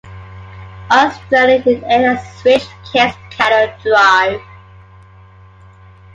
Australia 0.89 1.61
it 1.67 1.83
aired 1.85 2.17
as 2.17 2.43
Rich 2.43 2.67
Kids: 2.91 3.15
Cattle 3.29 3.71
Drive. 3.83 4.41